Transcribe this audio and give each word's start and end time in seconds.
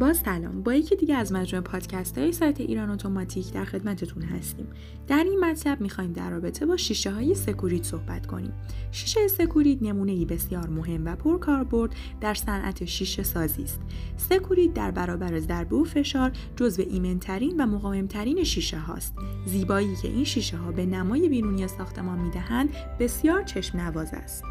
با 0.00 0.12
سلام. 0.12 0.62
با 0.62 0.74
یکی 0.74 0.96
دیگه 0.96 1.14
از 1.14 1.32
مجموعه 1.32 1.64
پادکست 1.64 2.18
های 2.18 2.32
سایت 2.32 2.60
ایران 2.60 2.90
اتوماتیک 2.90 3.52
در 3.52 3.64
خدمتتون 3.64 4.22
هستیم. 4.22 4.66
در 5.06 5.24
این 5.24 5.40
مطلب 5.44 5.80
می‌خوایم 5.80 6.12
در 6.12 6.30
رابطه 6.30 6.66
با 6.66 6.76
شیشه 6.76 7.10
های 7.10 7.34
سکوریت 7.34 7.84
صحبت 7.84 8.26
کنیم. 8.26 8.52
شیشه 8.92 9.28
سکوریت 9.28 9.82
نمونه 9.82 10.12
ای 10.12 10.24
بسیار 10.24 10.68
مهم 10.68 11.06
و 11.06 11.16
پرکاربرد 11.16 11.94
در 12.20 12.34
صنعت 12.34 12.84
شیشه 12.84 13.22
سازی 13.22 13.62
است. 13.62 13.80
سکوریت 14.16 14.74
در 14.74 14.90
برابر 14.90 15.40
ضربه 15.40 15.76
و 15.76 15.84
فشار 15.84 16.32
جزو 16.56 16.82
ایمنترین 16.90 17.60
و 17.60 17.66
مقاومترین 17.66 18.44
شیشه 18.44 18.78
هاست. 18.78 19.14
زیبایی 19.46 19.96
که 20.02 20.08
این 20.08 20.24
شیشه 20.24 20.56
ها 20.56 20.72
به 20.72 20.86
نمای 20.86 21.28
بیرونی 21.28 21.68
ساختمان 21.68 22.18
می‌دهند 22.18 22.68
بسیار 23.00 23.42
چشم 23.42 23.80
نواز 23.80 24.10
است. 24.14 24.44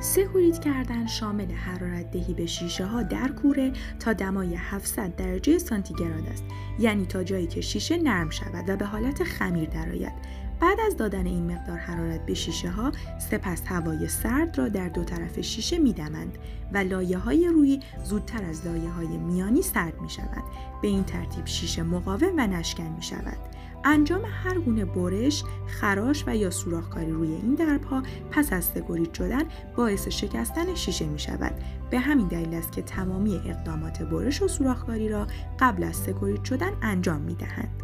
سکوریت 0.00 0.58
کردن 0.58 1.06
شامل 1.06 1.52
حرارت 1.52 2.10
دهی 2.10 2.34
به 2.34 2.46
شیشه 2.46 2.86
ها 2.86 3.02
در 3.02 3.28
کوره 3.28 3.72
تا 4.00 4.12
دمای 4.12 4.54
700 4.54 5.16
درجه 5.16 5.58
سانتیگراد 5.58 6.28
است. 6.32 6.44
یعنی 6.78 7.06
تا 7.06 7.22
جایی 7.24 7.46
که 7.46 7.60
شیشه 7.60 7.96
نرم 7.96 8.30
شود 8.30 8.68
و 8.68 8.76
به 8.76 8.84
حالت 8.84 9.24
خمیر 9.24 9.68
درآید. 9.68 10.12
بعد 10.60 10.80
از 10.86 10.96
دادن 10.96 11.26
این 11.26 11.52
مقدار 11.52 11.76
حرارت 11.76 12.26
به 12.26 12.34
شیشه 12.34 12.70
ها 12.70 12.92
سپس 13.18 13.62
هوای 13.66 14.08
سرد 14.08 14.58
را 14.58 14.68
در 14.68 14.88
دو 14.88 15.04
طرف 15.04 15.40
شیشه 15.40 15.78
میدمند 15.78 16.38
و 16.72 16.78
لایه 16.78 17.18
های 17.18 17.48
روی 17.48 17.80
زودتر 18.04 18.44
از 18.44 18.66
لایه 18.66 18.90
های 18.90 19.06
میانی 19.06 19.62
سرد 19.62 20.00
می 20.00 20.10
شود. 20.10 20.44
به 20.82 20.88
این 20.88 21.04
ترتیب 21.04 21.46
شیشه 21.46 21.82
مقاوم 21.82 22.32
و 22.36 22.46
نشکن 22.46 22.94
می 22.96 23.02
شود. 23.02 23.38
انجام 23.84 24.22
هر 24.44 24.58
گونه 24.58 24.84
برش، 24.84 25.44
خراش 25.66 26.24
و 26.26 26.36
یا 26.36 26.50
سوراخکاری 26.50 27.10
روی 27.10 27.28
این 27.28 27.54
درپا 27.54 28.02
پس 28.30 28.52
از 28.52 28.64
سکوریت 28.64 29.14
شدن 29.14 29.42
باعث 29.76 30.08
شکستن 30.08 30.74
شیشه 30.74 31.06
می 31.06 31.18
شود. 31.18 31.52
به 31.90 31.98
همین 31.98 32.26
دلیل 32.26 32.54
است 32.54 32.72
که 32.72 32.82
تمامی 32.82 33.36
اقدامات 33.36 34.02
برش 34.02 34.42
و 34.42 34.48
سوراخکاری 34.48 35.08
را 35.08 35.26
قبل 35.60 35.84
از 35.84 35.96
سکوریت 35.96 36.44
شدن 36.44 36.70
انجام 36.82 37.20
می 37.20 37.34
دهند. 37.34 37.83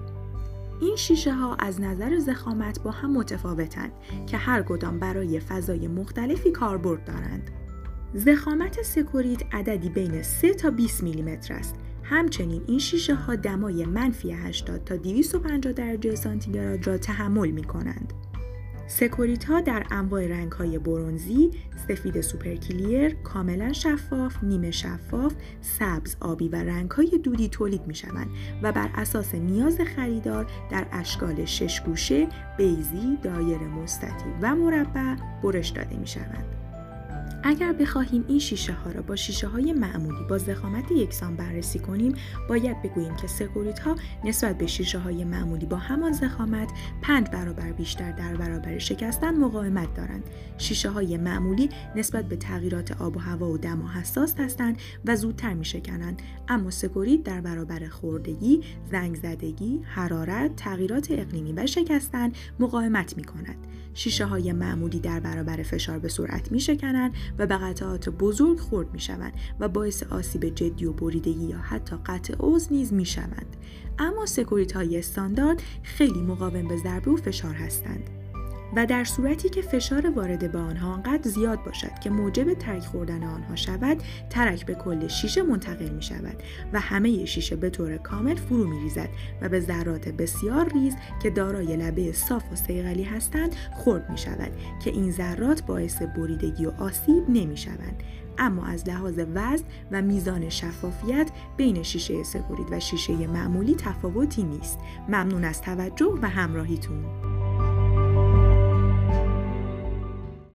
این 0.80 0.96
شیشه 0.96 1.32
ها 1.32 1.54
از 1.54 1.80
نظر 1.80 2.18
ضخامت 2.18 2.82
با 2.82 2.90
هم 2.90 3.12
متفاوتند 3.12 3.92
که 4.26 4.36
هر 4.36 4.62
کدام 4.62 4.98
برای 4.98 5.40
فضای 5.40 5.88
مختلفی 5.88 6.50
کاربرد 6.50 7.04
دارند. 7.04 7.50
ضخامت 8.14 8.82
سکوریت 8.82 9.54
عددی 9.54 9.88
بین 9.88 10.22
3 10.22 10.54
تا 10.54 10.70
20 10.70 11.02
میلیمتر 11.02 11.54
است 11.54 11.74
همچنین 12.02 12.62
این 12.66 12.78
شیشه 12.78 13.14
ها 13.14 13.36
دمای 13.36 13.84
منفی 13.84 14.32
80 14.32 14.84
تا 14.84 14.96
250 14.96 15.72
درجه 15.72 16.14
سانتیگراد 16.14 16.86
را 16.86 16.98
تحمل 16.98 17.50
می 17.50 17.64
کنند. 17.64 18.12
سکوریت 18.90 19.44
ها 19.44 19.60
در 19.60 19.86
انواع 19.90 20.26
رنگ 20.26 20.52
های 20.52 20.78
برونزی، 20.78 21.50
سفید 21.88 22.20
super 22.20 22.63
clear، 22.63 23.14
کاملا 23.14 23.72
شفاف، 23.72 24.44
نیمه 24.44 24.70
شفاف، 24.70 25.34
سبز، 25.60 26.16
آبی 26.20 26.48
و 26.48 26.56
رنگ 26.56 26.90
های 26.90 27.18
دودی 27.18 27.48
تولید 27.48 27.86
می 27.86 27.94
شوند 27.94 28.30
و 28.62 28.72
بر 28.72 28.90
اساس 28.94 29.34
نیاز 29.34 29.80
خریدار 29.80 30.46
در 30.70 30.86
اشکال 30.92 31.44
شش 31.44 31.80
گوشه، 31.80 32.28
بیضی، 32.58 33.18
دایره 33.22 33.58
مستطیل 33.58 34.32
و 34.42 34.54
مربع 34.54 35.14
برش 35.42 35.68
داده 35.68 35.96
می 35.96 36.06
شوند. 36.06 36.59
اگر 37.42 37.72
بخواهیم 37.72 38.24
این 38.28 38.38
شیشه 38.38 38.72
ها 38.72 38.90
را 38.90 39.02
با 39.02 39.16
شیشه 39.16 39.48
های 39.48 39.72
معمولی 39.72 40.24
با 40.28 40.38
ضخامت 40.38 40.90
یکسان 40.90 41.36
بررسی 41.36 41.78
کنیم 41.78 42.14
باید 42.48 42.82
بگوییم 42.82 43.16
که 43.16 43.26
سکوریت 43.26 43.78
ها 43.78 43.96
نسبت 44.24 44.58
به 44.58 44.66
شیشه 44.66 44.98
های 44.98 45.24
معمولی 45.24 45.66
با 45.66 45.76
همان 45.76 46.12
زخامت 46.12 46.68
پنج 47.02 47.26
برابر 47.32 47.72
بیشتر 47.72 48.12
در 48.12 48.36
برابر 48.36 48.78
شکستن 48.78 49.38
مقاومت 49.38 49.94
دارند. 49.94 50.24
شیشه 50.58 50.90
های 50.90 51.16
معمولی 51.16 51.68
نسبت 51.96 52.24
به 52.24 52.36
تغییرات 52.36 53.00
آب 53.00 53.16
و 53.16 53.20
هوا 53.20 53.50
و 53.50 53.58
دما 53.58 53.92
حساس 53.92 54.34
هستند 54.38 54.78
و 55.04 55.16
زودتر 55.16 55.54
می 55.54 55.64
شکنند. 55.64 56.22
اما 56.48 56.70
سکوریت 56.70 57.22
در 57.22 57.40
برابر 57.40 57.88
خوردگی 57.88 58.60
زنگ 58.90 59.16
زدگی 59.16 59.80
حرارت 59.84 60.56
تغییرات 60.56 61.08
اقلیمی 61.10 61.52
و 61.52 61.66
شکستن 61.66 62.32
مقاومت 62.58 63.16
می 63.16 63.24
کند. 63.24 63.66
شیشه 63.94 64.24
های 64.24 64.52
معمولی 64.52 65.00
در 65.00 65.20
برابر 65.20 65.62
فشار 65.62 65.98
به 65.98 66.08
سرعت 66.08 66.52
می 66.52 66.60
شکنند 66.60 67.12
و 67.38 67.46
به 67.46 67.56
قطعات 67.56 68.08
بزرگ 68.08 68.58
خورد 68.58 68.92
می 68.92 69.00
شوند 69.00 69.32
و 69.60 69.68
باعث 69.68 70.02
آسیب 70.02 70.44
جدی 70.44 70.86
و 70.86 70.92
بریدگی 70.92 71.44
یا 71.44 71.58
حتی 71.58 71.96
قطع 72.06 72.34
عضو 72.40 72.74
نیز 72.74 72.92
می 72.92 73.04
شوند. 73.06 73.56
اما 73.98 74.26
سکوریت 74.26 74.72
های 74.72 74.98
استاندارد 74.98 75.62
خیلی 75.82 76.20
مقاوم 76.20 76.68
به 76.68 76.76
ضربه 76.76 77.10
و 77.10 77.16
فشار 77.16 77.54
هستند. 77.54 78.19
و 78.76 78.86
در 78.86 79.04
صورتی 79.04 79.48
که 79.48 79.62
فشار 79.62 80.10
وارد 80.10 80.52
به 80.52 80.58
آنها 80.58 80.92
آنقدر 80.92 81.30
زیاد 81.30 81.64
باشد 81.64 81.98
که 81.98 82.10
موجب 82.10 82.54
ترک 82.54 82.84
خوردن 82.84 83.22
آنها 83.22 83.56
شود 83.56 84.02
ترک 84.30 84.66
به 84.66 84.74
کل 84.74 85.08
شیشه 85.08 85.42
منتقل 85.42 85.88
می 85.88 86.02
شود 86.02 86.42
و 86.72 86.80
همه 86.80 87.24
شیشه 87.24 87.56
به 87.56 87.70
طور 87.70 87.96
کامل 87.96 88.34
فرو 88.34 88.66
می 88.66 88.80
ریزد 88.80 89.08
و 89.42 89.48
به 89.48 89.60
ذرات 89.60 90.08
بسیار 90.08 90.72
ریز 90.72 90.96
که 91.22 91.30
دارای 91.30 91.76
لبه 91.76 92.12
صاف 92.12 92.52
و 92.52 92.56
صیقلی 92.56 93.02
هستند 93.02 93.56
خرد 93.72 94.10
می 94.10 94.18
شود 94.18 94.52
که 94.84 94.90
این 94.90 95.10
ذرات 95.10 95.62
باعث 95.62 96.02
بریدگی 96.02 96.66
و 96.66 96.70
آسیب 96.70 97.24
نمی 97.28 97.56
شوند 97.56 98.02
اما 98.38 98.66
از 98.66 98.88
لحاظ 98.88 99.18
وزن 99.34 99.64
و 99.90 100.02
میزان 100.02 100.48
شفافیت 100.48 101.30
بین 101.56 101.82
شیشه 101.82 102.22
سکوریت 102.22 102.72
و 102.72 102.80
شیشه 102.80 103.26
معمولی 103.26 103.74
تفاوتی 103.74 104.42
نیست. 104.42 104.78
ممنون 105.08 105.44
از 105.44 105.60
توجه 105.60 106.18
و 106.22 106.28
همراهیتون. 106.28 107.19